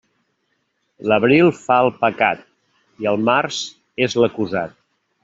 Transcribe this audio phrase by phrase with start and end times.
[1.11, 2.41] L'abril fa el pecat
[3.05, 3.61] i el març
[4.07, 4.75] és l'acusat.